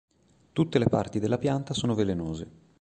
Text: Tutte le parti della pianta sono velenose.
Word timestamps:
Tutte 0.51 0.79
le 0.79 0.85
parti 0.89 1.19
della 1.19 1.37
pianta 1.37 1.75
sono 1.75 1.93
velenose. 1.93 2.47